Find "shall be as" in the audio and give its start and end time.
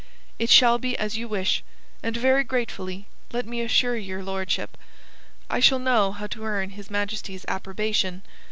0.49-1.15